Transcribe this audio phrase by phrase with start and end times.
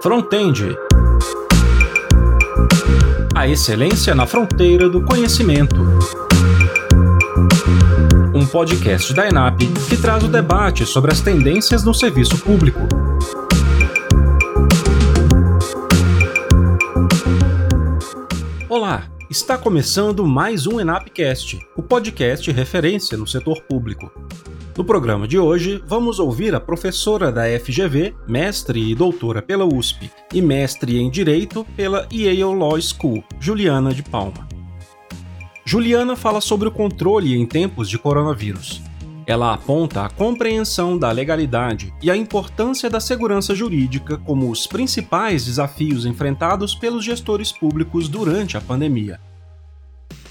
[0.00, 0.76] Frontend.
[3.34, 5.74] A excelência na fronteira do conhecimento.
[8.32, 9.58] Um podcast da ENAP
[9.88, 12.78] que traz o debate sobre as tendências no serviço público.
[18.68, 24.12] Olá, está começando mais um ENAPcast, o podcast referência no setor público.
[24.78, 30.08] No programa de hoje, vamos ouvir a professora da FGV, mestre e doutora pela USP
[30.32, 34.46] e mestre em Direito pela Yale Law School, Juliana de Palma.
[35.64, 38.80] Juliana fala sobre o controle em tempos de coronavírus.
[39.26, 45.44] Ela aponta a compreensão da legalidade e a importância da segurança jurídica como os principais
[45.44, 49.18] desafios enfrentados pelos gestores públicos durante a pandemia.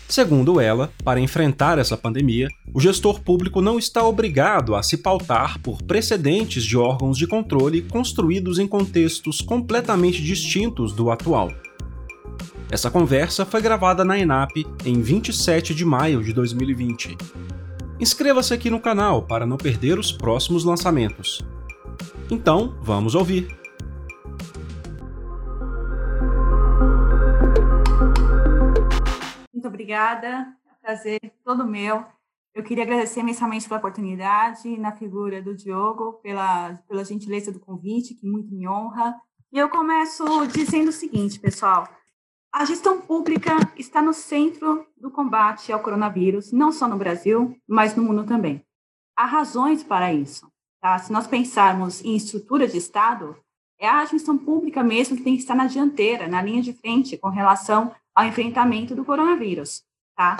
[0.08, 5.60] Segundo ela, para enfrentar essa pandemia, o gestor público não está obrigado a se pautar
[5.60, 11.52] por precedentes de órgãos de controle construídos em contextos completamente distintos do atual.
[12.72, 17.18] Essa conversa foi gravada na ENAP em 27 de maio de 2020.
[18.00, 21.46] Inscreva-se aqui no canal para não perder os próximos lançamentos.
[22.30, 23.48] Então, vamos ouvir.
[29.88, 30.54] Obrigada.
[30.66, 32.04] É um prazer todo meu.
[32.54, 38.14] Eu queria agradecer imensamente pela oportunidade, na figura do Diogo, pela, pela gentileza do convite,
[38.14, 39.16] que muito me honra.
[39.50, 41.88] E eu começo dizendo o seguinte, pessoal.
[42.52, 47.96] A gestão pública está no centro do combate ao coronavírus, não só no Brasil, mas
[47.96, 48.66] no mundo também.
[49.16, 50.52] Há razões para isso.
[50.82, 50.98] Tá?
[50.98, 53.38] Se nós pensarmos em estrutura de Estado,
[53.80, 57.18] é a gestão pública mesmo que tem que estar na dianteira, na linha de frente,
[57.18, 59.84] com relação ao enfrentamento do coronavírus,
[60.16, 60.38] tá?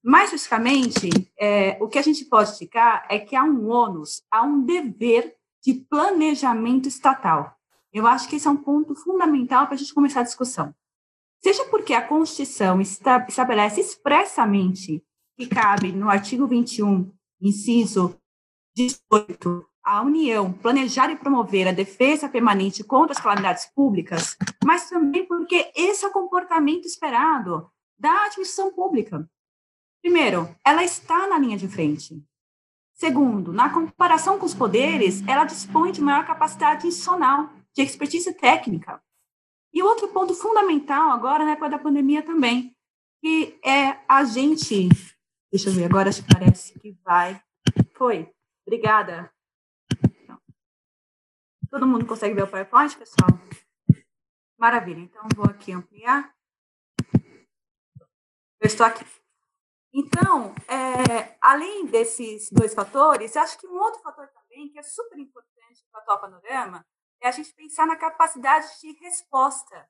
[0.00, 4.44] Mais especificamente, é, o que a gente pode indicar é que há um ônus, há
[4.44, 7.52] um dever de planejamento estatal.
[7.92, 10.72] Eu acho que esse é um ponto fundamental para a gente começar a discussão.
[11.42, 15.04] Seja porque a Constituição estabelece expressamente
[15.36, 18.16] que cabe no artigo 21, inciso
[18.76, 25.26] 18, a União planejar e promover a defesa permanente contra as calamidades públicas, mas também
[25.26, 29.28] porque esse é o comportamento esperado da administração pública.
[30.02, 32.22] Primeiro, ela está na linha de frente.
[32.94, 39.02] Segundo, na comparação com os poderes, ela dispõe de maior capacidade institucional, de expertise técnica.
[39.72, 42.76] E outro ponto fundamental agora na época da pandemia também,
[43.22, 44.88] que é a gente.
[45.50, 47.40] Deixa eu ver, agora acho que parece que vai.
[47.94, 48.30] Foi.
[48.66, 49.30] Obrigada.
[51.70, 53.30] Todo mundo consegue ver o PowerPoint, pessoal?
[54.58, 54.98] Maravilha.
[54.98, 56.34] Então, vou aqui ampliar.
[58.60, 59.06] Eu estou aqui.
[59.92, 65.18] Então, é, além desses dois fatores, acho que um outro fator também que é super
[65.18, 66.84] importante para o panorama
[67.22, 69.88] é a gente pensar na capacidade de resposta.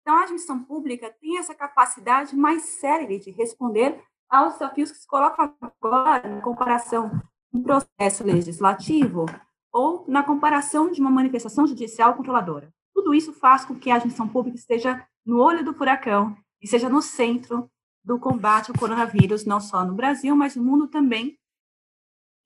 [0.00, 5.06] Então, a administração pública tem essa capacidade mais célere de responder aos desafios que se
[5.06, 7.10] colocam agora em comparação
[7.50, 9.26] com o processo legislativo
[9.72, 12.72] ou na comparação de uma manifestação judicial controladora.
[12.94, 16.88] Tudo isso faz com que a administração pública esteja no olho do furacão e seja
[16.88, 17.70] no centro
[18.02, 21.38] do combate ao coronavírus, não só no Brasil, mas no mundo também.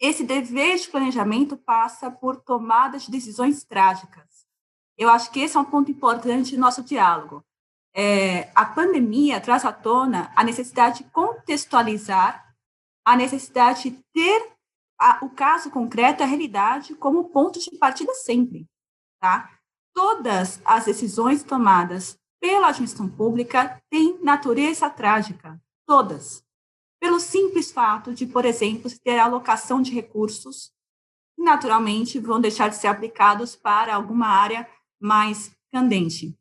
[0.01, 4.45] Esse dever de planejamento passa por tomadas de decisões trágicas.
[4.99, 7.45] Eu acho que esse é um ponto importante do nosso diálogo.
[7.95, 12.55] É, a pandemia traz à tona a necessidade de contextualizar,
[13.05, 14.52] a necessidade de ter
[15.03, 18.69] a, o caso concreto, a realidade, como ponto de partida sempre.
[19.21, 19.51] Tá?
[19.93, 26.45] Todas as decisões tomadas pela administração pública têm natureza trágica, todas.
[27.01, 30.73] Pelo simples fato de, por exemplo, ter alocação de recursos
[31.37, 34.69] naturalmente vão deixar de ser aplicados para alguma área
[35.01, 36.39] mais candente.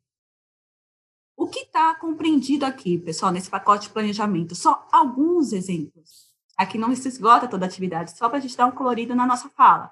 [1.35, 4.53] O que está compreendido aqui, pessoal, nesse pacote de planejamento?
[4.53, 6.30] Só alguns exemplos.
[6.61, 9.25] Aqui não se esgota toda a atividade, só para a gente dar um colorido na
[9.25, 9.91] nossa fala.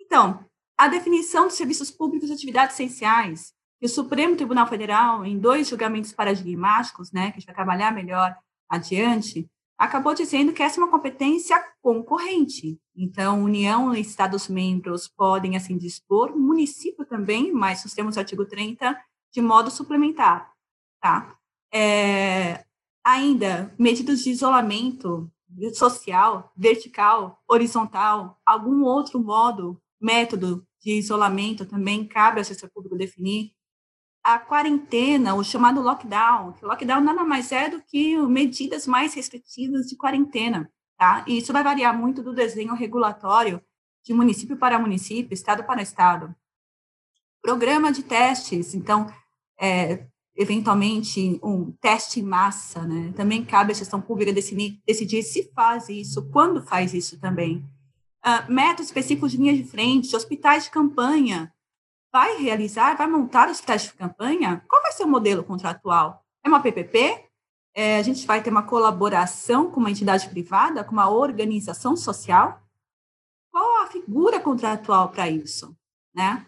[0.00, 0.44] Então,
[0.76, 5.68] a definição dos serviços públicos de atividades essenciais, que o Supremo Tribunal Federal, em dois
[5.68, 8.36] julgamentos paradigmáticos, né, que a gente vai trabalhar melhor
[8.68, 12.80] adiante, acabou dizendo que essa é uma competência concorrente.
[12.96, 19.00] Então, União e Estados-membros podem assim dispor, município também, mas nós temos o artigo 30
[19.32, 20.52] de modo suplementar.
[21.00, 21.38] Tá?
[21.72, 22.64] É,
[23.04, 25.30] ainda, medidas de isolamento
[25.74, 33.52] social, vertical, horizontal, algum outro modo, método de isolamento também cabe ao setor público definir.
[34.22, 39.86] A quarentena, o chamado lockdown, que lockdown nada mais é do que medidas mais restritivas
[39.86, 41.24] de quarentena, tá?
[41.26, 43.60] E isso vai variar muito do desenho regulatório
[44.04, 46.34] de município para município, estado para estado.
[47.40, 49.12] Programa de testes, então,
[49.60, 50.06] é,
[50.36, 53.12] eventualmente, um teste em massa, né?
[53.14, 57.64] Também cabe à gestão pública decidir, decidir se faz isso, quando faz isso também.
[58.24, 61.52] Uh, métodos específicos de linha de frente, hospitais de campanha,
[62.12, 64.64] vai realizar, vai montar hospitais de campanha?
[64.68, 66.24] Qual vai ser o modelo contratual?
[66.44, 67.28] É uma PPP?
[67.74, 72.60] É, a gente vai ter uma colaboração com uma entidade privada, com uma organização social?
[73.50, 75.74] Qual a figura contratual para isso?
[76.14, 76.46] Né?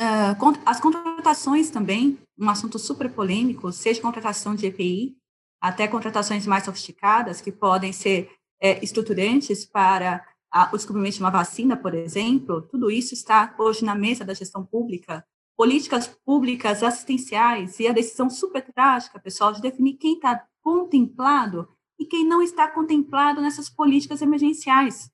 [0.00, 5.16] Uh, as contratações também, um assunto super polêmico, seja contratação de EPI,
[5.60, 11.30] até contratações mais sofisticadas, que podem ser é, estruturantes para a, o descobrimento de uma
[11.30, 15.24] vacina, por exemplo, tudo isso está hoje na mesa da gestão pública.
[15.56, 22.06] Políticas públicas assistenciais e a decisão super trágica, pessoal, de definir quem está contemplado e
[22.06, 25.10] quem não está contemplado nessas políticas emergenciais.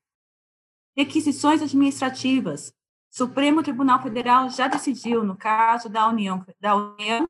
[0.97, 2.73] Requisições administrativas,
[3.17, 7.27] Supremo Tribunal Federal já decidiu, no caso da União, da União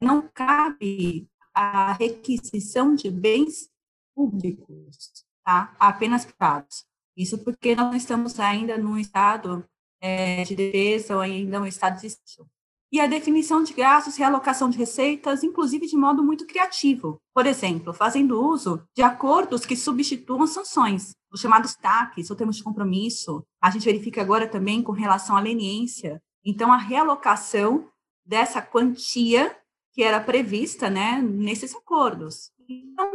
[0.00, 3.68] não cabe a requisição de bens
[4.14, 5.74] públicos, tá?
[5.80, 6.86] apenas privados.
[7.16, 9.68] Isso porque nós não estamos ainda num estado
[10.00, 12.48] é, de defesa ou ainda um estado de sítio.
[12.92, 17.20] E a definição de gastos, realocação de receitas, inclusive de modo muito criativo.
[17.34, 22.64] Por exemplo, fazendo uso de acordos que substituam sanções os chamados TACs, ou termos de
[22.64, 23.44] compromisso.
[23.60, 26.20] A gente verifica agora também com relação à leniência.
[26.44, 27.88] Então, a realocação
[28.24, 29.56] dessa quantia
[29.92, 32.50] que era prevista né, nesses acordos.
[32.68, 33.12] Então,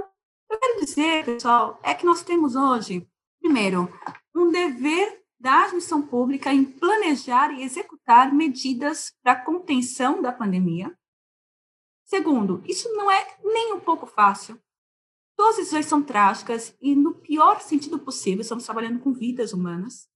[0.50, 3.07] eu quero dizer, pessoal, é que nós temos hoje,
[3.39, 3.91] primeiro,
[4.35, 8.00] um dever da administração pública em planejar e executar
[8.33, 10.95] medidas para contenção da pandemia.
[12.03, 14.61] Segundo, isso não é nem um pouco fácil.
[15.37, 20.09] Todas as decisões são trágicas e, no pior sentido possível, estamos trabalhando com vidas humanas.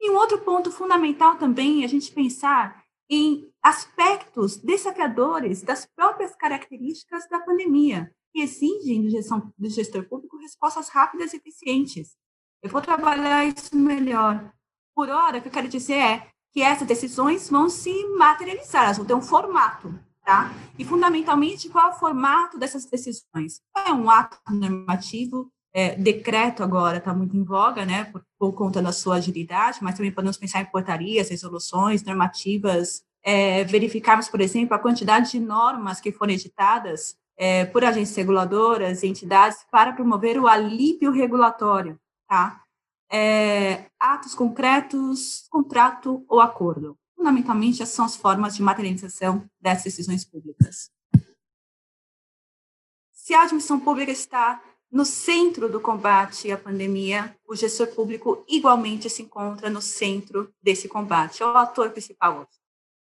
[0.00, 6.34] E um outro ponto fundamental também é a gente pensar em aspectos desafiadores das próprias
[6.34, 12.16] características da pandemia, que exigem do, gestão, do gestor público respostas rápidas e eficientes.
[12.62, 14.52] Eu vou trabalhar isso melhor.
[14.94, 18.96] Por hora, o que eu quero dizer é que essas decisões vão se materializar, elas
[18.96, 19.92] vão ter um formato.
[20.24, 20.50] Tá?
[20.78, 23.60] E, fundamentalmente, qual é o formato dessas decisões?
[23.76, 28.80] É um ato normativo, é, decreto agora está muito em voga, né, por, por, conta
[28.80, 34.74] da sua agilidade, mas também podemos pensar em portarias, resoluções, normativas, é, verificarmos, por exemplo,
[34.74, 40.38] a quantidade de normas que foram editadas é, por agências reguladoras e entidades para promover
[40.38, 41.98] o alívio regulatório,
[42.28, 42.63] tá?
[43.10, 50.24] É, atos concretos, contrato ou acordo fundamentalmente, essas são as formas de materialização dessas decisões
[50.26, 50.90] públicas.
[53.10, 54.62] Se a admissão pública está
[54.92, 60.86] no centro do combate à pandemia, o gestor público igualmente se encontra no centro desse
[60.86, 62.46] combate, é o ator principal.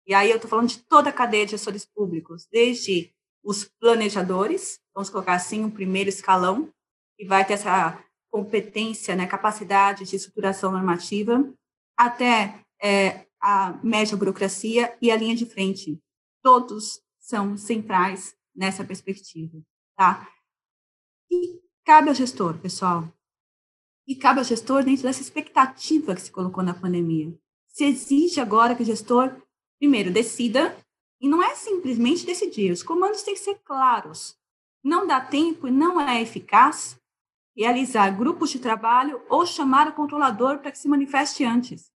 [0.07, 3.13] E aí eu estou falando de toda a cadeia de gestores públicos, desde
[3.43, 6.73] os planejadores, vamos colocar assim, o primeiro escalão,
[7.15, 11.51] que vai ter essa competência, né, capacidade de estruturação normativa,
[11.97, 15.99] até é, a média burocracia e a linha de frente.
[16.41, 19.61] Todos são centrais nessa perspectiva,
[19.95, 20.27] tá?
[21.31, 23.11] E cabe ao gestor, pessoal.
[24.07, 27.37] E cabe ao gestor dentro dessa expectativa que se colocou na pandemia.
[27.67, 29.35] Se exige agora que o gestor,
[29.79, 30.75] primeiro, decida,
[31.21, 34.37] e não é simplesmente decidir, os comandos têm que ser claros.
[34.83, 36.98] Não dá tempo e não é eficaz
[37.59, 41.91] realizar grupos de trabalho ou chamar o controlador para que se manifeste antes,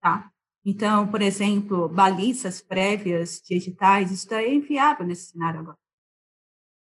[0.00, 0.30] tá?
[0.64, 5.76] Então, por exemplo, balizas prévias de editais, isso é inviável nesse cenário agora.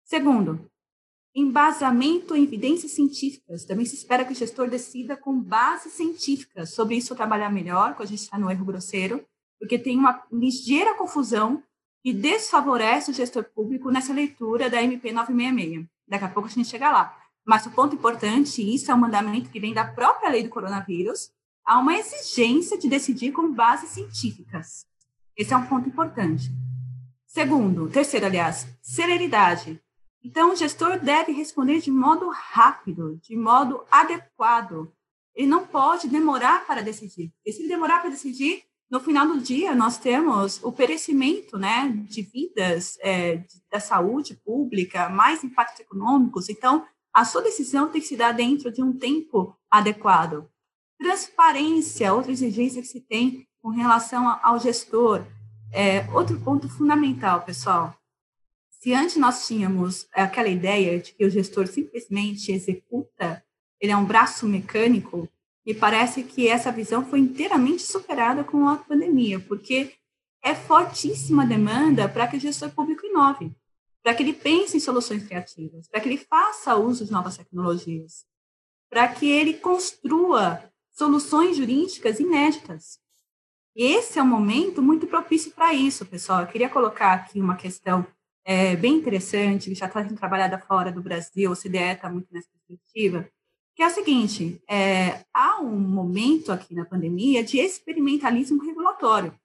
[0.03, 0.69] Segundo,
[1.35, 3.65] embasamento em evidências científicas.
[3.65, 6.65] Também se espera que o gestor decida com base científica.
[6.65, 9.25] Sobre isso, trabalhar melhor, quando a gente está no erro grosseiro,
[9.59, 11.63] porque tem uma ligeira confusão
[12.03, 15.87] que desfavorece o gestor público nessa leitura da MP 966.
[16.07, 17.26] Daqui a pouco a gente chega lá.
[17.47, 21.31] Mas o ponto importante, isso é um mandamento que vem da própria lei do coronavírus,
[21.63, 24.85] há uma exigência de decidir com bases científicas.
[25.33, 26.51] Esse é um ponto importante.
[27.25, 29.81] Segundo, terceiro, aliás, celeridade.
[30.21, 34.91] Então, o gestor deve responder de modo rápido, de modo adequado.
[35.33, 37.31] Ele não pode demorar para decidir.
[37.45, 41.93] E se ele demorar para decidir, no final do dia, nós temos o perecimento né,
[42.09, 46.49] de vidas é, da saúde pública, mais impactos econômicos.
[46.49, 46.85] Então,
[47.17, 50.47] a sua decisão tem que se dar dentro de um tempo adequado.
[50.99, 55.25] Transparência, outra exigência que se tem com relação ao gestor.
[55.73, 57.97] É, outro ponto fundamental, pessoal.
[58.69, 63.43] Se antes nós tínhamos aquela ideia de que o gestor simplesmente executa,
[63.81, 65.27] ele é um braço mecânico,
[65.65, 69.91] me parece que essa visão foi inteiramente superada com a pandemia, porque
[70.43, 73.51] é fortíssima demanda para que o gestor público inove,
[74.03, 78.25] para que ele pense em soluções criativas, para que ele faça uso de novas tecnologias,
[78.89, 82.99] para que ele construa soluções jurídicas inéditas.
[83.75, 86.41] E esse é um momento muito propício para isso, pessoal.
[86.41, 88.05] Eu queria colocar aqui uma questão
[88.43, 92.33] é, bem interessante, que já está sendo trabalhada fora do Brasil, o CDE está muito
[92.33, 93.29] nessa perspectiva,
[93.75, 99.37] que é o seguinte, é, há um momento aqui na pandemia de experimentalismo regulatório.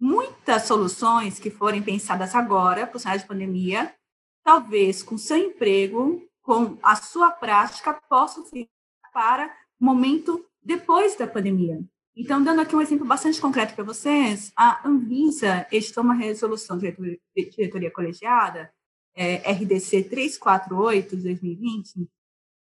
[0.00, 3.94] Muitas soluções que forem pensadas agora, o cenário de pandemia,
[4.42, 8.68] talvez com seu emprego, com a sua prática, possam ficar
[9.12, 9.46] para
[9.80, 11.82] o momento depois da pandemia.
[12.16, 17.20] Então, dando aqui um exemplo bastante concreto para vocês, a Anvisa editou uma resolução de
[17.34, 18.72] diretoria colegiada,
[19.16, 22.08] é, RDC 348 de 2020,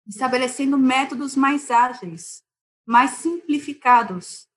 [0.08, 2.42] estabelecendo métodos mais ágeis,
[2.86, 4.48] mais simplificados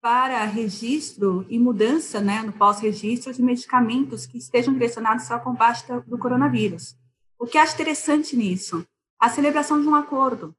[0.00, 6.16] para registro e mudança né, no pós-registro de medicamentos que estejam direcionados ao combate do
[6.16, 6.96] coronavírus.
[7.38, 8.86] O que acho interessante nisso?
[9.18, 10.54] A celebração de um acordo.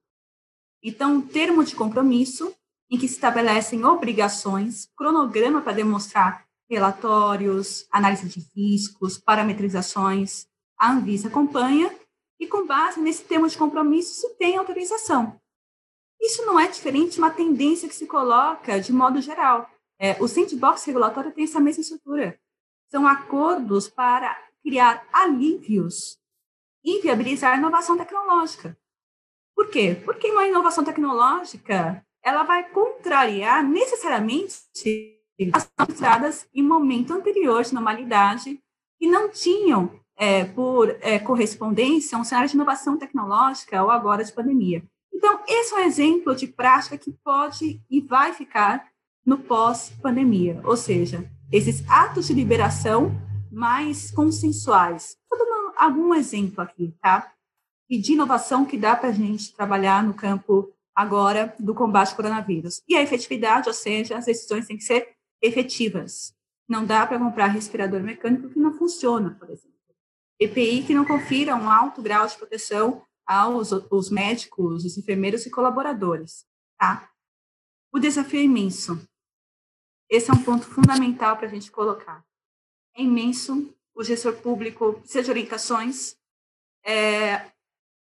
[0.83, 2.53] Então, um termo de compromisso
[2.89, 10.47] em que se estabelecem obrigações, cronograma para demonstrar relatórios, análise de riscos, parametrizações.
[10.77, 11.93] A Anvisa acompanha
[12.39, 15.40] e, com base nesse termo de compromisso, se tem autorização.
[16.21, 19.67] Isso não é diferente de uma tendência que se coloca de modo geral.
[19.99, 22.39] É, o sandbox regulatório tem essa mesma estrutura.
[22.89, 26.19] São acordos para criar alívios
[26.83, 28.77] e viabilizar a inovação tecnológica.
[29.55, 29.99] Por quê?
[30.05, 34.55] Porque uma inovação tecnológica ela vai contrariar necessariamente
[35.53, 38.61] as entradas em momento anterior de normalidade
[38.99, 44.31] que não tinham, é, por é, correspondência, um cenário de inovação tecnológica ou agora de
[44.31, 44.83] pandemia.
[45.13, 48.89] Então, esse é um exemplo de prática que pode e vai ficar
[49.25, 53.11] no pós-pandemia, ou seja, esses atos de liberação
[53.51, 55.17] mais consensuais.
[55.29, 57.31] Vou dar algum exemplo aqui, tá?
[57.89, 62.15] E de inovação que dá para a gente trabalhar no campo agora do combate ao
[62.15, 62.81] coronavírus.
[62.87, 65.09] E a efetividade, ou seja, as decisões têm que ser
[65.41, 66.33] efetivas.
[66.67, 69.71] Não dá para comprar respirador mecânico que não funciona, por exemplo.
[70.39, 75.49] EPI que não confira um alto grau de proteção aos os médicos, os enfermeiros e
[75.49, 76.45] colaboradores.
[76.77, 77.09] Tá?
[77.91, 79.07] O desafio é imenso.
[80.09, 82.25] Esse é um ponto fundamental para a gente colocar.
[82.93, 83.73] É imenso.
[83.95, 86.17] O gestor público precisa de orientações.
[86.83, 87.51] Está é,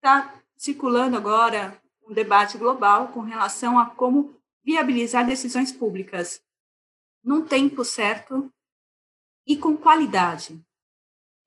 [0.01, 6.41] tá circulando agora um debate global com relação a como viabilizar decisões públicas
[7.23, 8.51] num tempo certo
[9.47, 10.59] e com qualidade.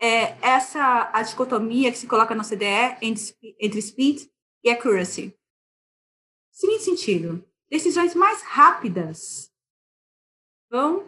[0.01, 4.29] É essa a dicotomia que se coloca no CDE entre, entre speed
[4.63, 5.37] e accuracy.
[6.53, 9.53] Seguinte sentido, decisões mais rápidas
[10.71, 11.05] vão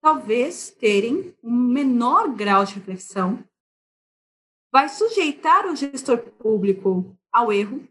[0.00, 3.42] talvez terem um menor grau de reflexão,
[4.70, 7.88] vai sujeitar o gestor público ao erro,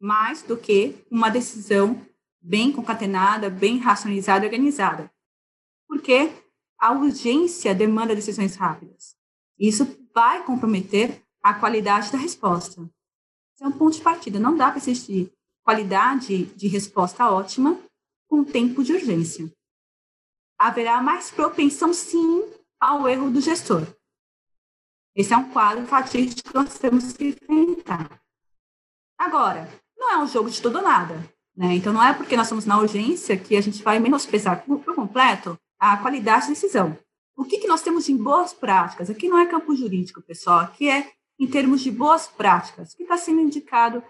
[0.00, 2.06] mais do que uma decisão
[2.40, 5.12] bem concatenada, bem racionalizada e organizada.
[5.88, 6.30] Porque
[6.78, 9.17] a urgência demanda decisões rápidas.
[9.58, 12.82] Isso vai comprometer a qualidade da resposta.
[13.54, 14.38] Esse é um ponto de partida.
[14.38, 15.32] Não dá para existir
[15.64, 17.78] qualidade de resposta ótima
[18.28, 19.50] com tempo de urgência.
[20.58, 22.42] Haverá mais propensão, sim,
[22.80, 23.86] ao erro do gestor.
[25.14, 28.20] Esse é um quadro fatídico que nós temos que enfrentar.
[29.18, 31.28] Agora, não é um jogo de tudo ou nada.
[31.56, 31.74] Né?
[31.74, 35.58] Então, não é porque nós estamos na urgência que a gente vai menosprezar por, completo
[35.76, 36.96] a qualidade da decisão.
[37.38, 39.08] O que, que nós temos em boas práticas?
[39.08, 43.16] Aqui não é campo jurídico, pessoal, aqui é em termos de boas práticas, que está
[43.16, 44.02] sendo indicado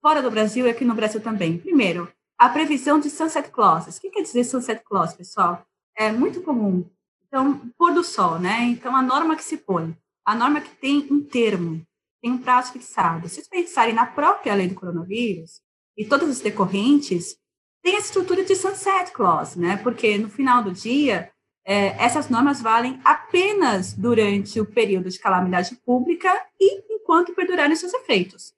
[0.00, 1.58] fora do Brasil e aqui no Brasil também.
[1.58, 3.96] Primeiro, a previsão de sunset clauses.
[3.96, 5.66] O que quer dizer sunset clause, pessoal?
[5.96, 6.88] É muito comum.
[7.26, 8.62] Então, pôr do sol, né?
[8.66, 9.92] Então, a norma que se põe,
[10.24, 11.84] a norma que tem um termo,
[12.22, 13.28] tem um prazo fixado.
[13.28, 15.60] Se vocês pensarem na própria lei do coronavírus
[15.96, 17.36] e todas as decorrentes,
[17.82, 19.76] tem a estrutura de sunset clause, né?
[19.76, 21.32] Porque no final do dia,
[21.66, 27.92] é, essas normas valem apenas durante o período de calamidade pública e enquanto perdurarem seus
[27.92, 28.54] efeitos.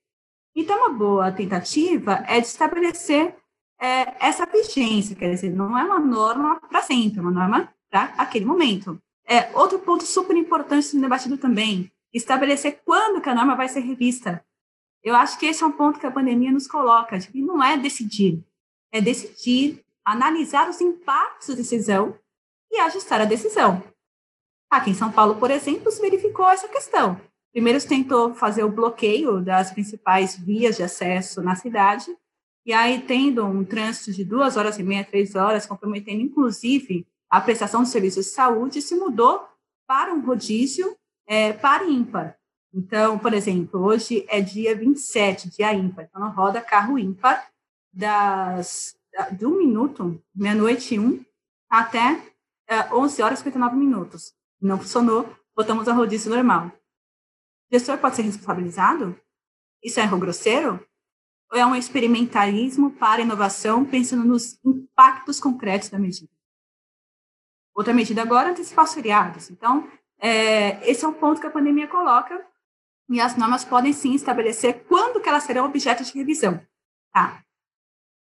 [0.54, 3.34] Então, uma boa tentativa é de estabelecer
[3.80, 8.12] é, essa vigência, quer dizer, não é uma norma para sempre, é uma norma para
[8.18, 9.00] aquele momento.
[9.26, 13.80] É, outro ponto super importante sendo debatido também estabelecer quando que a norma vai ser
[13.80, 14.44] revista.
[15.02, 17.62] Eu acho que esse é um ponto que a pandemia nos coloca, de que não
[17.62, 18.44] é decidir,
[18.92, 22.18] é decidir, analisar os impactos da decisão
[22.70, 23.82] e ajustar a decisão.
[24.70, 27.20] Aqui em São Paulo, por exemplo, se verificou essa questão.
[27.52, 32.06] Primeiro se tentou fazer o bloqueio das principais vias de acesso na cidade,
[32.66, 37.40] e aí tendo um trânsito de duas horas e meia, três horas, comprometendo inclusive a
[37.40, 39.46] prestação de serviços de saúde, se mudou
[39.86, 40.94] para um rodízio
[41.26, 42.36] é, par ímpar.
[42.72, 47.48] Então, por exemplo, hoje é dia 27, dia ímpar, então roda carro ímpar
[47.92, 48.96] das,
[49.32, 51.24] de um minuto, meia-noite e um,
[51.70, 52.22] até
[52.68, 54.34] é, 11 horas e 59 minutos.
[54.60, 56.66] Não funcionou, botamos a rodízio normal.
[56.66, 59.18] O gestor pode ser responsabilizado?
[59.82, 60.86] Isso é erro grosseiro?
[61.50, 66.30] Ou é um experimentalismo para inovação, pensando nos impactos concretos da medida?
[67.74, 69.50] Outra medida agora é antecipar os feriados.
[69.50, 72.44] Então, é, esse é um ponto que a pandemia coloca
[73.08, 76.60] e as normas podem sim estabelecer quando que elas serão objeto de revisão.
[77.12, 77.42] Tá?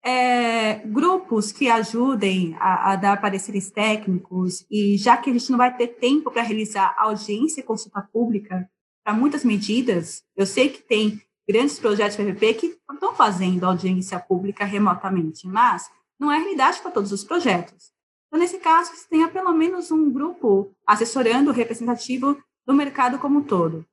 [0.09, 5.57] É, grupos que ajudem a, a, dar pareceres técnicos, e já que a gente não
[5.57, 8.71] vai ter tempo para realizar audiência e consulta pública
[9.03, 14.63] para muitas medidas, eu sei que tem grandes projetos PPP que estão fazendo audiência pública
[14.63, 17.91] remotamente, mas não é realidade para todos os projetos.
[18.27, 23.43] Então, nesse caso, você tenha pelo menos um grupo assessorando representativo do mercado como um
[23.43, 23.85] todo.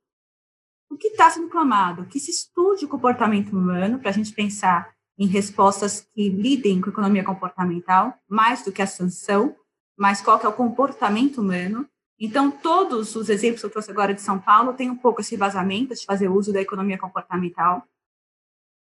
[0.88, 2.06] O que está sendo clamado?
[2.06, 6.90] Que se estude o comportamento humano para a gente pensar em respostas que lidem com
[6.90, 9.54] economia comportamental, mais do que a sanção,
[9.96, 11.88] mas qual que é o comportamento humano.
[12.18, 15.36] Então, todos os exemplos que eu trouxe agora de São Paulo têm um pouco esse
[15.36, 17.84] vazamento de fazer uso da economia comportamental.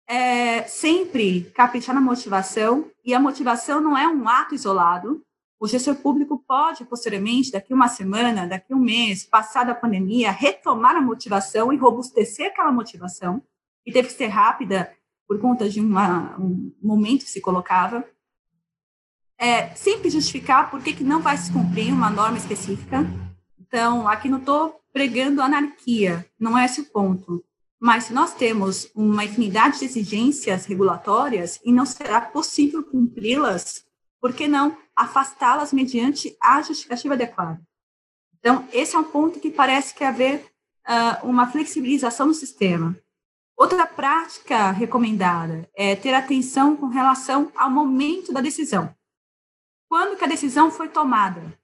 [0.07, 5.23] É, sempre caprichar na motivação, e a motivação não é um ato isolado,
[5.59, 10.95] o gestor público pode, posteriormente, daqui uma semana, daqui um mês, passada a pandemia, retomar
[10.95, 13.43] a motivação e robustecer aquela motivação,
[13.83, 14.91] que teve que ser rápida
[15.29, 18.03] por conta de uma, um momento que se colocava.
[19.37, 23.05] É, sempre justificar por que, que não vai se cumprir uma norma específica.
[23.59, 27.45] Então, aqui não estou pregando anarquia, não é esse o ponto.
[27.79, 33.85] Mas se nós temos uma infinidade de exigências regulatórias e não será possível cumpri-las,
[34.19, 37.61] por que não afastá-las mediante a justificativa adequada?
[38.39, 40.43] Então, esse é um ponto que parece que haver
[40.87, 42.97] uh, uma flexibilização no sistema.
[43.59, 48.95] Outra prática recomendada é ter atenção com relação ao momento da decisão.
[49.89, 51.59] Quando que a decisão foi tomada?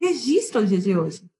[0.00, 1.30] Registro no dia de hoje.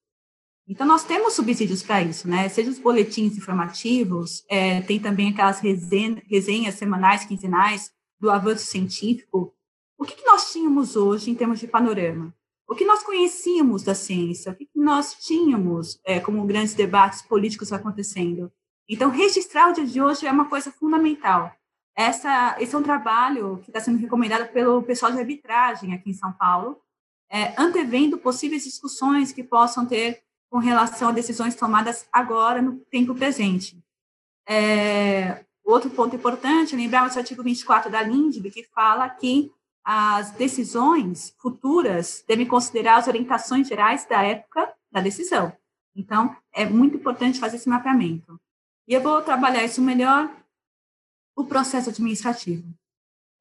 [0.68, 2.46] Então, nós temos subsídios para isso, né?
[2.50, 9.54] Seja os boletins informativos, é, tem também aquelas resenhas, resenhas semanais, quinzenais do avanço científico,
[9.96, 12.34] o que, que nós tínhamos hoje em termos de panorama?
[12.68, 14.52] O que nós conhecíamos da ciência?
[14.52, 18.52] O que, que nós tínhamos é, como grandes debates políticos acontecendo?
[18.88, 21.52] Então, registrar o dia de hoje é uma coisa fundamental.
[21.94, 26.14] Essa, esse é um trabalho que está sendo recomendado pelo pessoal de arbitragem aqui em
[26.14, 26.80] São Paulo,
[27.30, 33.14] é, antevendo possíveis discussões que possam ter com relação a decisões tomadas agora, no tempo
[33.14, 33.82] presente.
[34.48, 39.50] É, outro ponto importante, é lembrar o artigo 24 da LINDB, que fala que
[39.84, 45.52] as decisões futuras devem considerar as orientações gerais da época da decisão.
[45.94, 48.38] Então, é muito importante fazer esse mapeamento.
[48.86, 50.30] E eu vou trabalhar isso melhor,
[51.34, 52.72] o processo administrativo.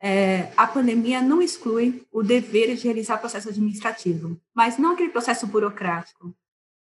[0.01, 5.47] É, a pandemia não exclui o dever de realizar processo administrativo, mas não aquele processo
[5.47, 6.35] burocrático.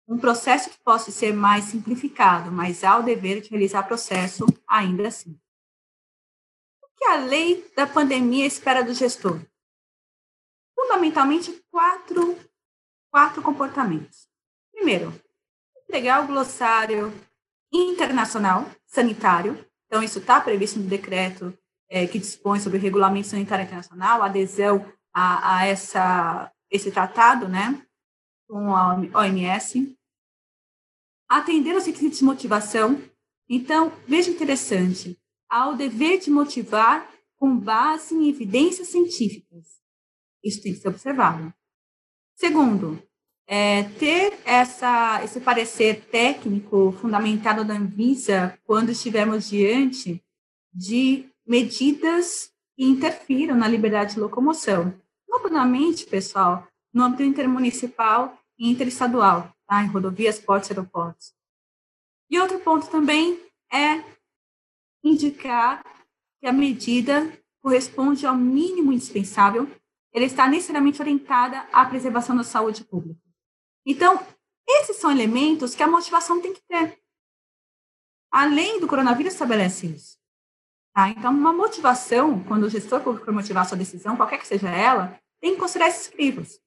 [0.08, 5.08] Um processo que possa ser mais simplificado, mas há o dever de realizar processo ainda
[5.08, 5.40] assim
[6.96, 9.40] que a lei da pandemia espera do gestor?
[10.74, 12.38] Fundamentalmente, quatro,
[13.12, 14.28] quatro comportamentos.
[14.72, 15.14] Primeiro,
[15.84, 17.14] entregar o glossário
[17.76, 19.66] internacional sanitário.
[19.88, 21.58] Então, isso está previsto no decreto
[21.90, 27.82] é, que dispõe sobre o regulamento sanitário internacional, adesão a, a essa, esse tratado, né,
[28.48, 29.96] com a OMS.
[31.30, 33.02] Atender aos requisitos de motivação.
[33.50, 39.82] Então, veja interessante, ao dever de motivar com base em evidências científicas.
[40.44, 41.54] Isso tem que ser observado.
[42.36, 43.02] Segundo,
[43.48, 50.24] é, ter essa, esse parecer técnico fundamentado da Anvisa quando estivermos diante
[50.74, 54.94] de medidas que interfiram na liberdade de locomoção.
[55.28, 59.84] Novamente, pessoal, no âmbito intermunicipal e interestadual, tá?
[59.84, 61.34] em rodovias, portos e aeroportos.
[62.30, 63.40] E outro ponto também
[63.72, 64.04] é
[65.04, 65.84] indicar
[66.40, 67.32] que a medida
[67.62, 69.70] corresponde ao mínimo indispensável,
[70.14, 73.25] ela está necessariamente orientada à preservação da saúde pública.
[73.86, 74.26] Então,
[74.68, 77.00] esses são elementos que a motivação tem que ter.
[78.32, 80.18] Além do coronavírus estabelece isso.
[80.94, 81.10] Tá?
[81.10, 85.54] Então, uma motivação, quando o gestor for motivar sua decisão, qualquer que seja ela, tem
[85.54, 86.60] que considerar esses crivos.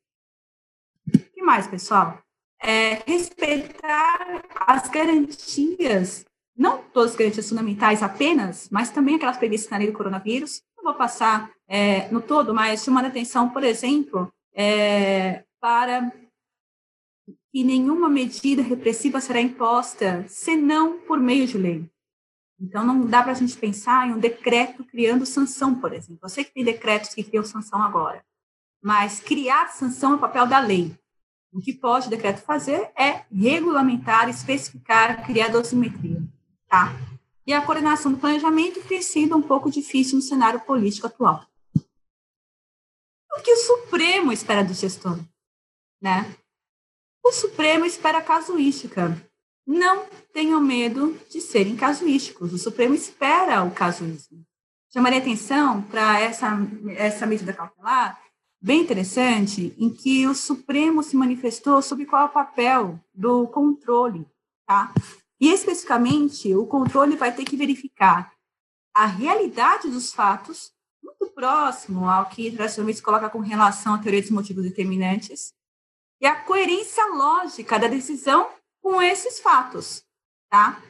[1.08, 2.22] O que mais, pessoal?
[2.60, 6.24] É respeitar as garantias
[6.58, 10.60] não todas as garantias fundamentais apenas, mas também aquelas previstas na lei do coronavírus.
[10.76, 16.12] Não vou passar é, no todo, mas chamando atenção, por exemplo, é, para
[17.58, 21.90] que nenhuma medida repressiva será imposta senão por meio de lei.
[22.60, 26.20] Então, não dá para a gente pensar em um decreto criando sanção, por exemplo.
[26.22, 28.24] Eu sei que tem decretos que criam sanção agora,
[28.80, 30.96] mas criar sanção é o papel da lei.
[31.52, 36.22] O que pode o decreto fazer é regulamentar, especificar, criar dosimetria.
[36.68, 36.92] Tá?
[37.44, 41.44] E a coordenação do planejamento tem sido um pouco difícil no cenário político atual.
[43.36, 45.18] O que o Supremo espera do gestor?
[46.00, 46.38] Né?
[47.28, 49.14] O Supremo espera casuística.
[49.66, 52.54] Não tenham medo de serem casuísticos.
[52.54, 54.42] O Supremo espera o casuísmo.
[54.90, 56.58] Chamaria atenção para essa,
[56.96, 58.18] essa medida cautelar
[58.58, 64.26] bem interessante, em que o Supremo se manifestou sobre qual é o papel do controle,
[64.66, 64.90] tá?
[65.38, 68.32] E especificamente, o controle vai ter que verificar
[68.94, 70.72] a realidade dos fatos,
[71.04, 75.52] muito próximo ao que tradicionalmente se coloca com relação à teoria dos motivos determinantes,
[76.20, 78.50] e a coerência lógica da decisão
[78.82, 80.04] com esses fatos,
[80.50, 80.82] tá?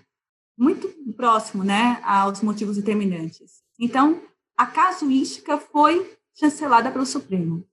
[0.56, 3.62] Muito próximo, né, aos motivos determinantes.
[3.78, 4.22] Então,
[4.56, 7.66] a casuística foi chancelada pelo Supremo.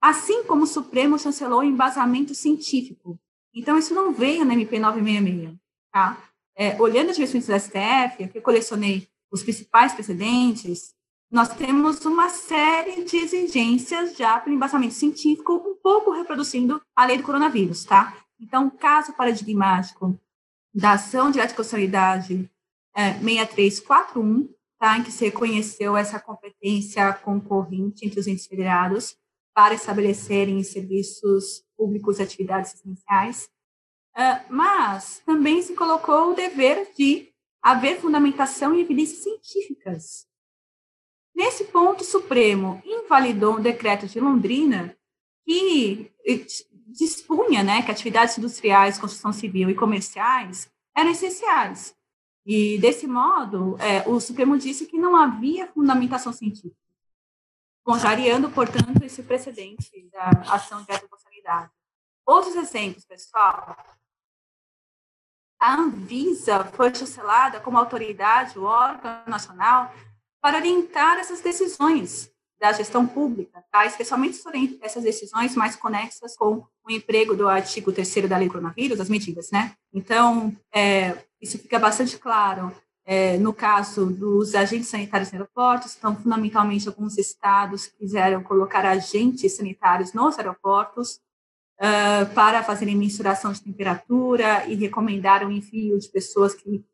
[0.00, 3.18] Assim como o Supremo chancelou o embasamento científico.
[3.54, 5.56] Então, isso não veio na MP 966.
[5.92, 6.20] Tá?
[6.56, 10.94] É, olhando as direções do STF, que eu colecionei os principais precedentes,
[11.32, 17.16] nós temos uma série de exigências já para embasamento científico, um pouco reproduzindo a lei
[17.16, 18.18] do coronavírus, tá?
[18.38, 20.20] Então, caso paradigmático
[20.74, 22.50] da ação de anticonstitucionalidade
[22.94, 24.46] é, 6341,
[24.78, 29.16] tá, em que se reconheceu essa competência concorrente entre os entes federados
[29.54, 33.48] para estabelecerem serviços públicos e atividades essenciais,
[34.14, 40.30] uh, mas também se colocou o dever de haver fundamentação e evidências científicas.
[41.34, 44.96] Nesse ponto, o Supremo invalidou um decreto de Londrina
[45.44, 46.12] que
[46.86, 51.96] dispunha né, que atividades industriais, construção civil e comerciais eram essenciais.
[52.44, 56.76] E, desse modo, é, o Supremo disse que não havia fundamentação científica,
[57.84, 61.70] contrariando, portanto, esse precedente da ação de responsabilidade.
[62.26, 63.76] Outros exemplos, pessoal.
[65.58, 69.94] A Anvisa foi chancelada como autoridade, o órgão nacional,
[70.42, 73.86] para orientar essas decisões da gestão pública, tá?
[73.86, 78.52] especialmente sobre essas decisões mais conexas com o emprego do artigo 3 da lei do
[78.52, 79.74] coronavírus, as medidas, né?
[79.92, 82.72] Então, é, isso fica bastante claro
[83.04, 89.56] é, no caso dos agentes sanitários em aeroportos, então, fundamentalmente, alguns estados quiseram colocar agentes
[89.56, 91.20] sanitários nos aeroportos
[91.80, 96.84] uh, para fazerem mensuração de temperatura e recomendaram o envio de pessoas que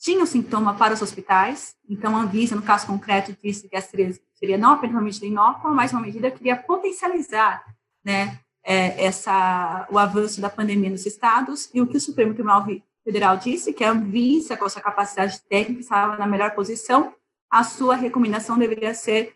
[0.00, 1.76] tinham sintoma para os hospitais.
[1.88, 5.26] Então, a Anvisa, no caso concreto, disse que essa seria, seria não apenas uma medida
[5.26, 7.62] inócua, mas uma medida que iria potencializar
[8.02, 12.66] né, é, essa, o avanço da pandemia nos estados, e o que o Supremo Tribunal
[13.04, 17.14] Federal disse que a Anvisa, com a sua capacidade técnica, estava na melhor posição,
[17.50, 19.34] a sua recomendação deveria ser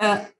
[0.00, 0.34] uh.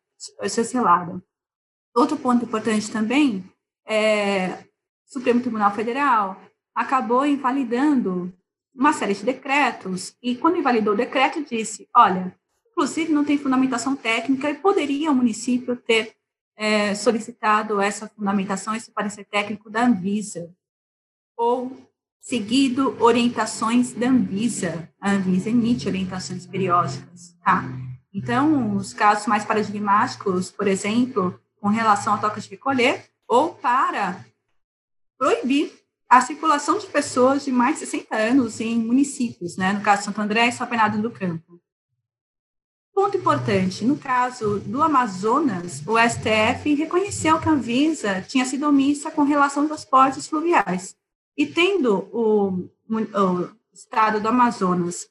[1.95, 3.45] Outro ponto importante também
[3.87, 4.65] é
[5.07, 6.41] o Supremo Tribunal Federal
[6.75, 8.33] acabou invalidando
[8.75, 12.35] uma série de decretos e quando invalidou o decreto disse, olha,
[12.71, 16.15] inclusive não tem fundamentação técnica e poderia o município ter
[16.57, 20.53] é, solicitado essa fundamentação, esse parecer técnico da Anvisa
[21.37, 21.77] ou
[22.21, 24.89] seguido orientações da Anvisa.
[25.01, 27.65] A Anvisa emite orientações periódicas, tá?
[28.13, 34.25] Então, os casos mais paradigmáticos, por exemplo, com relação a toca de recolher, ou para
[35.19, 35.73] proibir
[36.16, 39.72] a circulação de pessoas de mais de 60 anos em municípios, né?
[39.72, 41.61] No caso Santo André e São Bernardo do Campo.
[42.94, 49.11] Ponto importante, no caso do Amazonas, o STF reconheceu que a Anvisa tinha sido omissa
[49.11, 50.94] com relação aos portos fluviais.
[51.37, 55.09] E tendo o, o Estado do Amazonas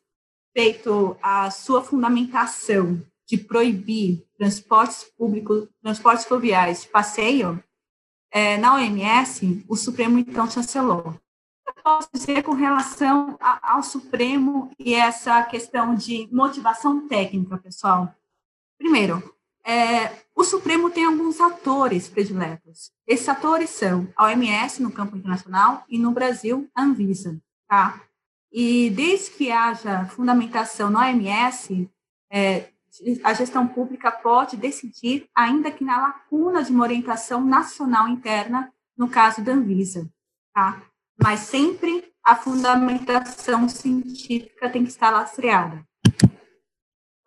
[0.53, 7.61] feito a sua fundamentação de proibir transportes públicos, transportes fluviais de passeio,
[8.33, 11.15] é, na OMS, o Supremo então chancelou.
[11.67, 18.11] Eu posso dizer com relação a, ao Supremo e essa questão de motivação técnica, pessoal?
[18.75, 19.21] Primeiro,
[19.63, 22.91] é, o Supremo tem alguns atores prediletos.
[23.05, 28.01] Esses atores são a OMS no campo internacional e no Brasil a Anvisa, tá?
[28.51, 31.87] E desde que haja fundamentação na OMS,
[32.31, 32.72] é,
[33.23, 39.09] a gestão pública pode decidir, ainda que na lacuna de uma orientação nacional interna, no
[39.09, 40.09] caso da Anvisa,
[40.53, 40.81] tá?
[41.21, 45.83] Mas sempre a fundamentação científica tem que estar lastreada.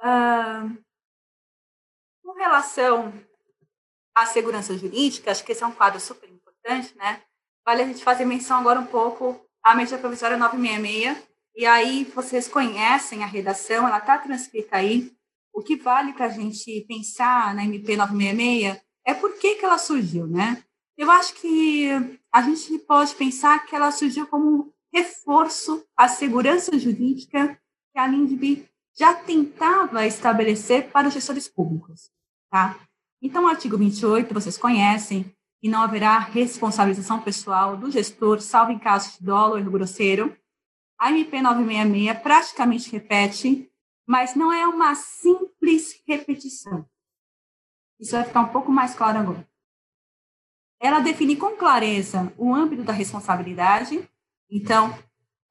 [0.00, 0.86] Uh,
[2.36, 3.12] relação
[4.14, 7.22] à segurança jurídica, acho que esse é um quadro super importante, né?
[7.64, 11.26] Vale a gente fazer menção agora um pouco à medida provisória 966,
[11.56, 15.15] e aí vocês conhecem a redação, ela está transcrita aí.
[15.56, 19.78] O que vale para a gente pensar na MP 966 é por que, que ela
[19.78, 20.62] surgiu, né?
[20.98, 21.88] Eu acho que
[22.30, 27.58] a gente pode pensar que ela surgiu como um reforço à segurança jurídica
[27.90, 32.10] que a LINDB já tentava estabelecer para os gestores públicos.
[32.50, 32.78] Tá?
[33.22, 35.24] Então, o artigo 28, vocês conhecem,
[35.62, 40.36] e não haverá responsabilização pessoal do gestor, salvo em caso de dolo ou grosseiro.
[41.00, 43.70] A MP 966 praticamente repete,
[44.06, 46.86] mas não é uma simples repetição.
[47.98, 49.48] Isso vai ficar um pouco mais claro agora.
[50.78, 54.08] Ela define com clareza o âmbito da responsabilidade.
[54.50, 54.96] Então,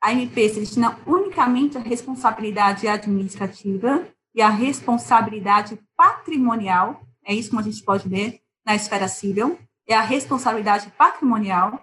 [0.01, 7.01] a MP se destina unicamente à responsabilidade administrativa e à responsabilidade patrimonial.
[7.25, 9.59] É isso que a gente pode ver na esfera civil.
[9.87, 11.81] É a responsabilidade patrimonial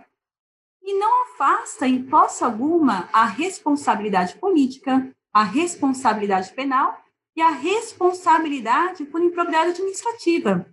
[0.82, 7.02] e não afasta, em posse alguma, a responsabilidade política, a responsabilidade penal
[7.34, 10.66] e a responsabilidade por improbidade administrativa.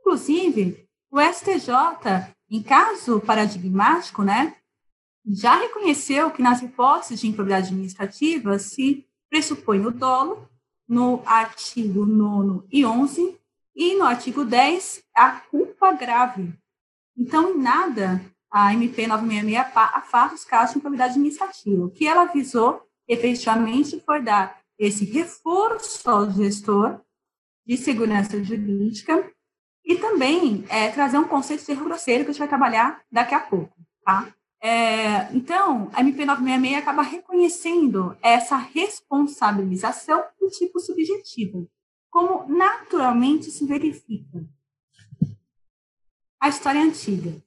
[0.00, 1.70] Inclusive, o STJ,
[2.50, 4.56] em caso paradigmático, né,
[5.26, 10.48] já reconheceu que nas hipóteses de improbidade administrativa se pressupõe o dolo,
[10.88, 13.38] no artigo 9 e 11,
[13.74, 16.52] e no artigo 10, a culpa grave.
[17.16, 18.20] Então, em nada,
[18.50, 21.84] a MP 966 afasta os casos de improbidade administrativa.
[21.84, 27.00] O que ela visou, efetivamente, foi dar esse reforço ao gestor
[27.66, 29.30] de segurança jurídica
[29.84, 33.34] e também é, trazer um conceito de erro grosseiro que a gente vai trabalhar daqui
[33.34, 34.32] a pouco, tá?
[34.60, 41.68] É, então, a MP 966 acaba reconhecendo essa responsabilização do tipo subjetivo,
[42.08, 44.46] como naturalmente se verifica.
[46.40, 47.42] A história é antiga.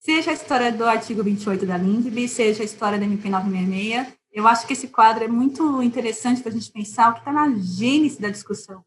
[0.00, 4.46] Seja a história do artigo 28 da LINDB, seja a história da MP 966, eu
[4.46, 7.50] acho que esse quadro é muito interessante para a gente pensar o que está na
[7.56, 8.84] gênese da discussão.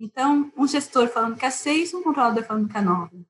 [0.00, 3.26] Então, um gestor falando que é 6, um controlador falando que é 9.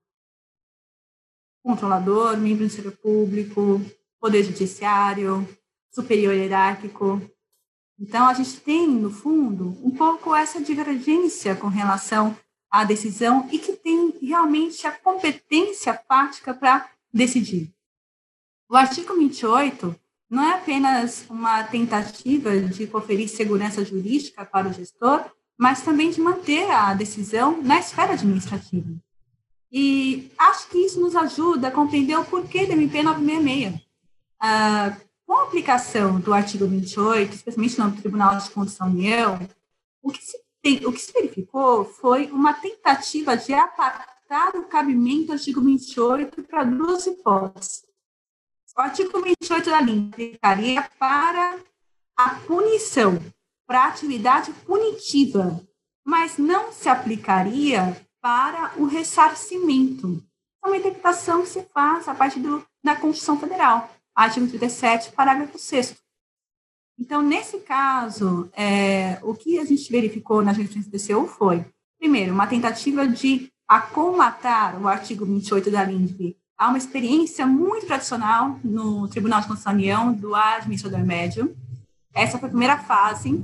[1.63, 3.81] Controlador, membro do Ministério Público,
[4.21, 5.49] Poder Judiciário,
[5.91, 7.21] superior hierárquico.
[7.99, 12.37] Então, a gente tem, no fundo, um pouco essa divergência com relação
[12.71, 17.73] à decisão e que tem realmente a competência fática para decidir.
[18.69, 19.99] O artigo 28
[20.31, 25.25] não é apenas uma tentativa de conferir segurança jurídica para o gestor,
[25.57, 28.89] mas também de manter a decisão na esfera administrativa.
[29.71, 33.89] E acho que isso nos ajuda a compreender o porquê da MP 966.
[34.41, 39.39] Ah, com a aplicação do artigo 28, especialmente no Tribunal de Contas da União,
[40.03, 45.27] o que, se tem, o que se verificou foi uma tentativa de apartar o cabimento
[45.27, 47.88] do artigo 28 para duas hipóteses.
[48.79, 51.59] Artigo 28 da lei aplicaria para
[52.17, 53.19] a punição,
[53.67, 55.61] para a atividade punitiva,
[56.07, 60.23] mas não se aplicaria para o ressarcimento.
[60.65, 65.59] É uma interpretação que se faz a partir do, da Constituição Federal, artigo 37, parágrafo
[65.59, 65.97] 6
[67.01, 71.67] Então, nesse caso, é, o que a gente verificou na jurisprudência do TCU foi,
[71.99, 78.59] primeiro, uma tentativa de acomatar o artigo 28 da LINDB há uma experiência muito tradicional
[78.65, 81.57] no Tribunal de Constituição da União do administrador médio.
[82.13, 83.41] Essa foi a primeira fase.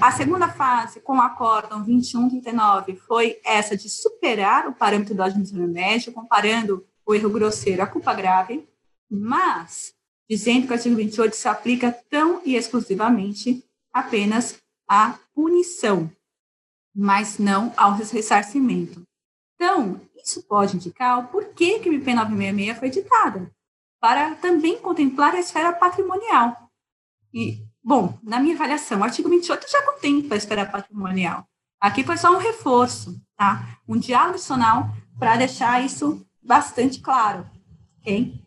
[0.00, 5.68] A segunda fase, com o acórdão 2139, foi essa de superar o parâmetro do administrador
[5.68, 8.66] médio, comparando o erro grosseiro à culpa grave,
[9.10, 9.92] mas
[10.30, 14.56] dizendo que o artigo 28 se aplica tão e exclusivamente apenas
[14.88, 16.10] à punição,
[16.94, 19.02] mas não ao ressarcimento.
[19.54, 23.52] Então, isso pode indicar o porquê que a MP 966 foi editada,
[24.00, 26.56] para também contemplar a esfera patrimonial.
[27.32, 31.46] E, bom, na minha avaliação, o artigo 28 já contempla a esfera patrimonial.
[31.80, 33.78] Aqui foi só um reforço, tá?
[33.88, 37.48] Um diálogo adicional para deixar isso bastante claro,
[38.00, 38.40] ok?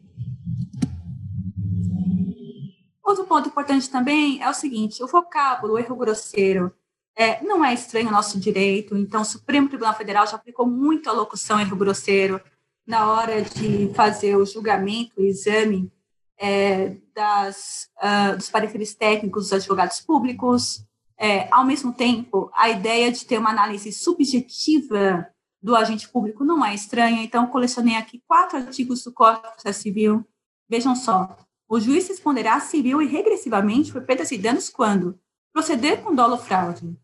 [3.04, 6.74] Outro ponto importante também é o seguinte: o vocábulo, o erro grosseiro,
[7.16, 11.10] é, não é estranho ao nosso direito, então o Supremo Tribunal Federal já aplicou muito
[11.10, 12.42] a locução erro grosseiro
[12.86, 15.92] na hora de fazer o julgamento, o exame
[16.38, 20.86] é, das, uh, dos pareceres técnicos dos advogados públicos.
[21.18, 25.28] É, ao mesmo tempo, a ideia de ter uma análise subjetiva
[25.62, 30.24] do agente público não é estranha, então colecionei aqui quatro artigos do Código Civil.
[30.70, 35.18] Vejam só, o juiz responderá civil e regressivamente por perdas e danos quando
[35.54, 36.96] proceder com dolo fraude,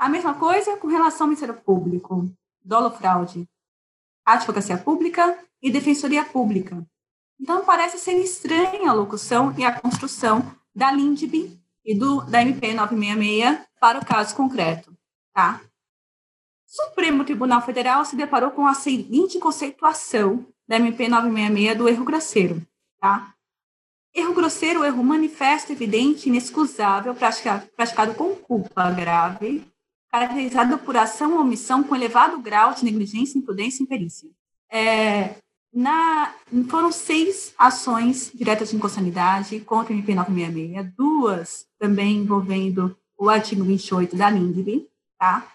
[0.00, 2.26] A mesma coisa com relação ao Ministério Público,
[2.64, 3.46] dolo fraude,
[4.24, 6.82] advocacia pública e defensoria pública.
[7.38, 12.72] Então, parece ser estranha a locução e a construção da LINDB e do, da MP
[12.72, 14.90] 966 para o caso concreto.
[15.34, 15.60] Tá?
[16.66, 22.04] O Supremo Tribunal Federal se deparou com a seguinte conceituação da MP 966 do erro
[22.06, 22.66] grosseiro.
[22.98, 23.34] Tá?
[24.14, 29.69] Erro grosseiro, erro manifesto, evidente, inexcusável, praticado, praticado com culpa grave,
[30.10, 34.28] caracterizado por ação ou omissão com elevado grau de negligência, imprudência e imperícia.
[34.70, 35.36] É,
[35.72, 36.34] na,
[36.68, 43.62] foram seis ações diretas de inconstitucionalidade contra o MP 966, duas também envolvendo o artigo
[43.62, 45.46] 28 da LINDB, tá?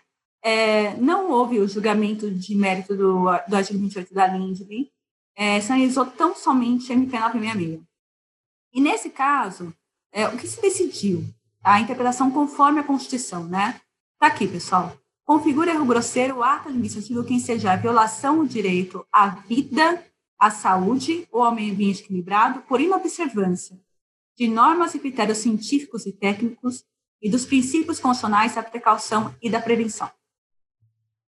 [0.42, 4.92] É, não houve o julgamento de mérito do, do artigo 28 da LINDB,
[5.36, 7.82] é, se analisou tão somente o MP 966.
[8.74, 9.74] E nesse caso,
[10.12, 11.26] é, o que se decidiu?
[11.64, 13.82] A interpretação conforme a Constituição, né?
[14.20, 19.06] Tá aqui, pessoal configura erro grosseiro o ato administrativo que seja a violação do direito
[19.12, 20.06] à vida,
[20.40, 23.78] à saúde ou ao meio ambiente equilibrado por inobservância
[24.38, 26.86] de normas e critérios científicos e técnicos
[27.22, 30.12] e dos princípios constitucionais da precaução e da prevenção.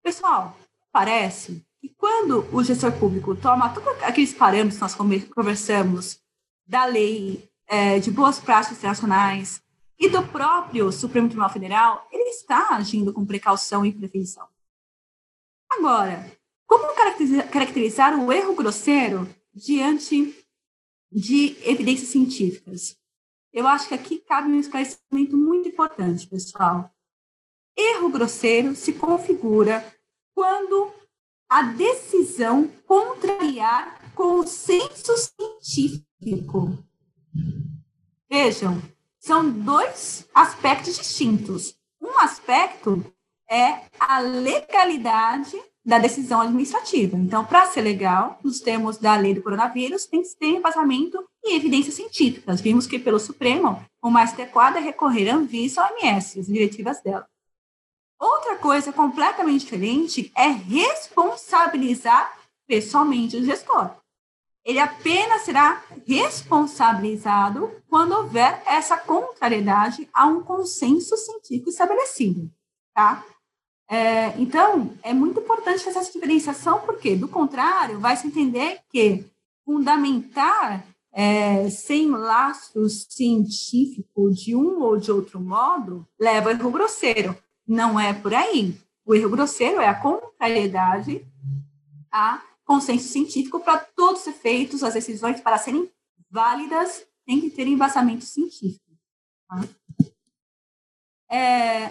[0.04, 0.58] Pessoal,
[0.92, 4.96] parece que quando o gestor público toma todos aqueles parâmetros que nós
[5.30, 6.20] conversamos
[6.66, 9.62] da lei é, de boas práticas internacionais,
[10.00, 14.48] e do próprio Supremo Tribunal Federal, ele está agindo com precaução e prevenção.
[15.70, 16.32] Agora,
[16.66, 16.94] como
[17.52, 20.36] caracterizar o erro grosseiro diante
[21.12, 22.98] de evidências científicas?
[23.52, 26.92] Eu acho que aqui cabe um esclarecimento muito importante, pessoal.
[27.76, 29.84] Erro grosseiro se configura
[30.36, 30.92] quando
[31.50, 35.14] a decisão contrariar consenso
[35.62, 36.78] científico.
[38.30, 38.82] Vejam,
[39.20, 41.76] são dois aspectos distintos.
[42.02, 43.04] Um aspecto
[43.50, 47.16] é a legalidade da decisão administrativa.
[47.16, 51.56] Então, para ser legal, nos termos da lei do coronavírus, tem que ter embasamento e
[51.56, 52.60] evidências científicas.
[52.60, 57.02] Vimos que pelo Supremo, o mais adequado é recorrer à Anvisa ou OMS, as diretivas
[57.02, 57.26] dela.
[58.20, 63.96] Outra coisa completamente diferente é responsabilizar pessoalmente o gestor
[64.68, 72.52] ele apenas será responsabilizado quando houver essa contrariedade a um consenso científico estabelecido,
[72.94, 73.24] tá?
[73.90, 79.26] É, então, é muito importante fazer essa diferenciação, porque, do contrário, vai se entender que
[79.64, 87.38] fundamentar é, sem laços científicos de um ou de outro modo leva ao erro grosseiro.
[87.66, 88.78] Não é por aí.
[89.06, 91.26] O erro grosseiro é a contrariedade
[92.12, 95.90] a consenso científico para todos os efeitos, as decisões, para serem
[96.30, 98.86] válidas, tem que ter embasamento científico.
[99.50, 99.64] Tá?
[101.32, 101.90] É,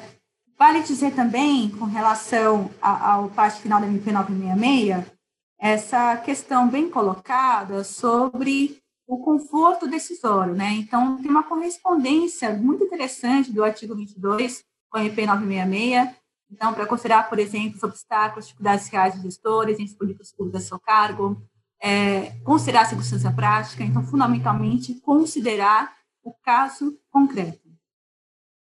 [0.59, 5.17] vale dizer também, com relação ao parte final da MP 966,
[5.59, 10.73] essa questão bem colocada sobre o conforto decisório, né?
[10.73, 16.15] Então, tem uma correspondência muito interessante do artigo 22 com a MP 966,
[16.51, 20.69] então, para considerar, por exemplo, os obstáculos, dificuldades reais dos gestores, em políticas públicas a
[20.69, 21.43] seu cargo,
[21.81, 27.69] é, considerar a circunstância prática, então, fundamentalmente, considerar o caso concreto.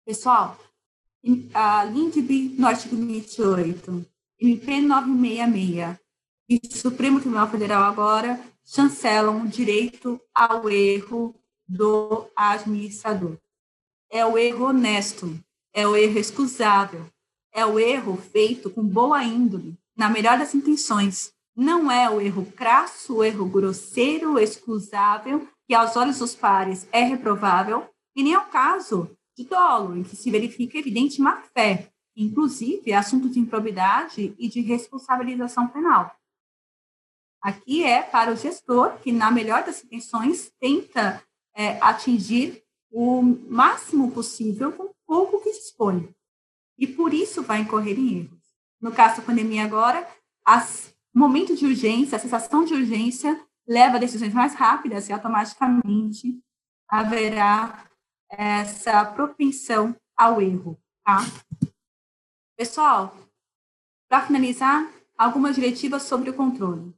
[0.05, 0.57] Pessoal,
[1.53, 4.05] a LINDB no artigo 28,
[4.39, 5.97] MP 966
[6.49, 11.35] e o Supremo Tribunal Federal agora chancelam o direito ao erro
[11.67, 13.37] do administrador.
[14.09, 15.37] É o erro honesto,
[15.73, 17.05] é o erro excusável,
[17.53, 21.33] é o erro feito com boa índole, na melhor das intenções.
[21.55, 27.01] Não é o erro crasso, o erro grosseiro, excusável, que aos olhos dos pares é
[27.01, 32.93] reprovável, e nem é o caso de dolo, em que se verifica evidente má-fé, inclusive
[32.93, 36.15] assunto de improbidade e de responsabilização penal.
[37.41, 41.23] Aqui é para o gestor que, na melhor das intenções, tenta
[41.55, 46.13] é, atingir o máximo possível com pouco que dispõe
[46.77, 48.39] e por isso vai incorrer em erros.
[48.79, 50.07] No caso da pandemia agora,
[51.15, 56.39] o momento de urgência, a sensação de urgência leva a decisões mais rápidas e automaticamente
[56.87, 57.85] haverá
[58.29, 61.19] essa propensão ao erro, tá?
[62.55, 63.15] Pessoal,
[64.09, 66.93] para finalizar, algumas diretivas sobre o controle.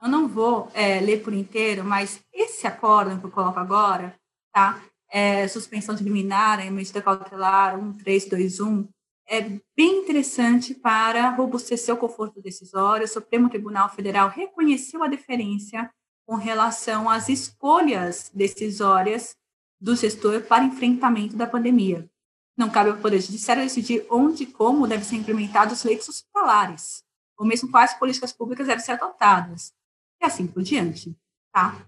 [0.00, 4.18] Eu não vou é, ler por inteiro, mas esse acordo que eu coloco agora,
[4.52, 4.80] tá?
[5.10, 8.88] É, suspensão de liminar, medida cautelar 1321,
[9.28, 9.42] é
[9.76, 13.04] bem interessante para robustecer o conforto decisório.
[13.04, 15.90] O Supremo Tribunal Federal reconheceu a deferência
[16.26, 19.36] com relação às escolhas decisórias
[19.80, 22.08] do gestor para enfrentamento da pandemia.
[22.56, 27.04] Não cabe ao Poder Judiciário decidir onde e como devem ser implementados os leitos hospitalares,
[27.38, 29.72] ou mesmo quais políticas públicas devem ser adotadas,
[30.20, 31.14] e assim por diante.
[31.52, 31.86] Tá?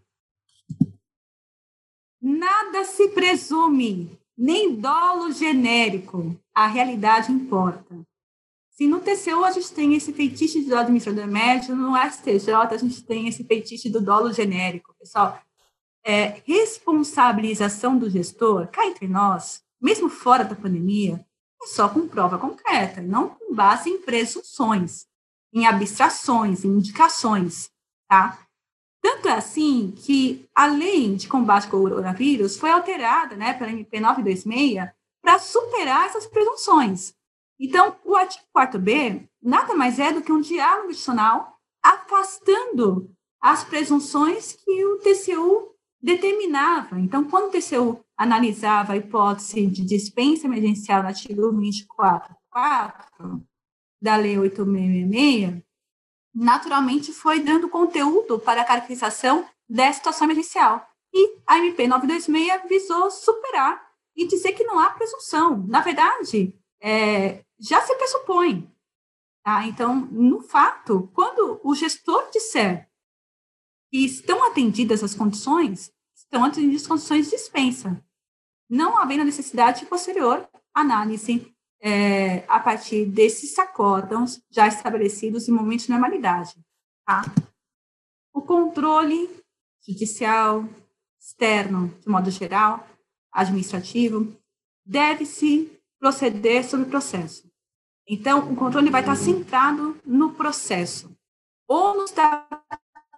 [2.21, 6.39] Nada se presume, nem dolo genérico.
[6.61, 7.99] A realidade importa.
[8.69, 13.03] Se no TCU a gente tem esse feitiço do administrador médio, no STJ a gente
[13.03, 14.95] tem esse feitiço do dolo genérico.
[14.99, 15.41] Pessoal,
[16.05, 21.25] é, responsabilização do gestor, cá entre nós, mesmo fora da pandemia,
[21.63, 25.07] é só com prova concreta, não com base em presunções,
[25.55, 27.71] em abstrações, em indicações,
[28.07, 28.39] tá?
[29.01, 33.99] Tanto é assim que a lei de combate ao coronavírus foi alterada, né, pela MP
[33.99, 34.91] 926,
[35.23, 37.15] para superar essas presunções.
[37.59, 43.11] Então, o artigo 4B nada mais é do que um diálogo adicional afastando
[43.41, 46.99] as presunções que o TCU determinava.
[46.99, 53.43] Então, quando o TCU analisava a hipótese de dispensa emergencial no artigo 24.4
[54.01, 55.63] da Lei 866,
[56.35, 60.87] naturalmente foi dando conteúdo para a caracterização dessa situação emergencial.
[61.13, 63.90] E a MP 926 visou superar
[64.21, 65.67] e dizer que não há presunção.
[65.67, 68.71] Na verdade, é, já se pressupõe.
[69.43, 69.67] Tá?
[69.67, 72.87] Então, no fato, quando o gestor disser
[73.91, 78.05] que estão atendidas as condições, estão atendidas as condições de dispensa,
[78.69, 81.51] não havendo necessidade de posterior análise
[81.81, 86.55] é, a partir desses acórdãos já estabelecidos em momentos de normalidade.
[87.07, 87.23] Tá?
[88.35, 89.31] O controle
[89.83, 90.69] judicial,
[91.19, 92.87] externo, de modo geral,
[93.33, 94.37] administrativo,
[94.85, 97.49] deve-se proceder sobre o processo.
[98.09, 101.15] Então, o controle vai estar centrado no processo,
[101.69, 102.47] ou nos da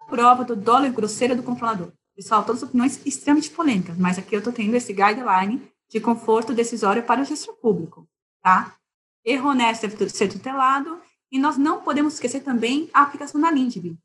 [0.09, 1.93] prova do dólar grosseiro do controlador.
[2.15, 7.03] Pessoal, todas opiniões extremamente polêmicas, mas aqui eu estou tendo esse guideline de conforto decisório
[7.03, 8.07] para o gestor público,
[8.43, 8.77] tá?
[9.25, 11.01] Erro honesto deve ser tutelado,
[11.31, 13.97] e nós não podemos esquecer também a aplicação da LINDB.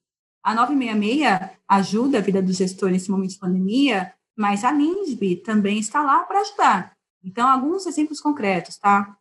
[0.42, 5.80] A 966 ajuda a vida do gestor nesse momento de pandemia, mas a LINDB também
[5.80, 6.96] está lá para ajudar.
[7.24, 9.18] Então, alguns exemplos concretos, tá?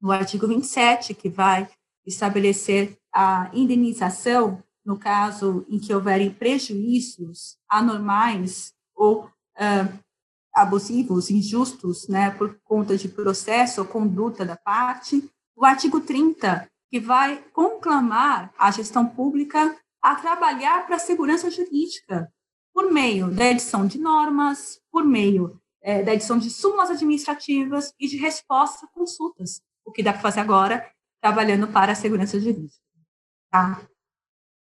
[0.00, 1.68] No artigo 27, que vai
[2.06, 9.98] estabelecer a indenização no caso em que houverem prejuízos anormais ou uh,
[10.54, 15.28] abusivos, injustos, né, por conta de processo ou conduta da parte.
[15.56, 22.32] O artigo 30, que vai conclamar a gestão pública a trabalhar para a segurança jurídica,
[22.76, 28.06] por meio da edição de normas, por meio é, da edição de súmulas administrativas e
[28.06, 30.86] de resposta a consultas, o que dá para fazer agora,
[31.18, 32.76] trabalhando para a segurança jurídica.
[33.50, 33.80] Tá?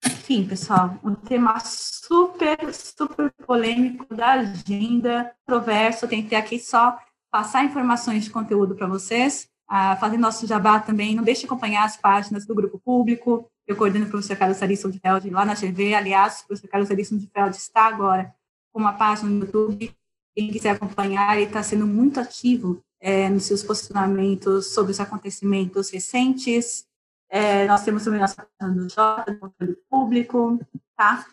[0.06, 7.00] Enfim, pessoal, um tema super, super polêmico da agenda, controverso, tentei aqui só
[7.32, 11.86] passar informações de conteúdo para vocês, ah, fazer nosso jabá também, não deixe de acompanhar
[11.86, 15.54] as páginas do grupo público, eu coordeno o professor Carlos Sarisson de Feld lá na
[15.54, 18.34] GV, aliás, o professor Carlos Sarisson de Feld está agora
[18.72, 19.94] com uma página no YouTube,
[20.36, 25.90] quem quiser acompanhar, ele está sendo muito ativo é, nos seus posicionamentos sobre os acontecimentos
[25.90, 26.86] recentes.
[27.30, 30.60] É, nós temos também nossa página do Jota, do público,
[30.96, 31.26] tá?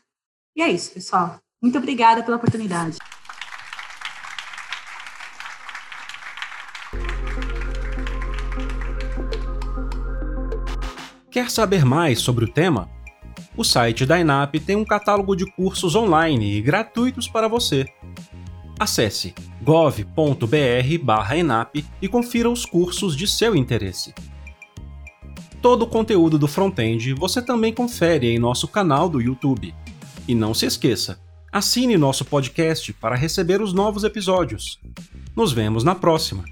[0.56, 1.40] E é isso, pessoal.
[1.62, 2.98] Muito obrigada pela oportunidade.
[11.38, 12.90] Quer saber mais sobre o tema?
[13.56, 17.86] O site da INAP tem um catálogo de cursos online e gratuitos para você.
[18.76, 20.16] Acesse gov.br/enap
[22.02, 24.12] e confira os cursos de seu interesse.
[25.62, 29.72] Todo o conteúdo do Frontend você também confere em nosso canal do YouTube.
[30.26, 31.20] E não se esqueça,
[31.52, 34.80] assine nosso podcast para receber os novos episódios.
[35.36, 36.42] Nos vemos na próxima!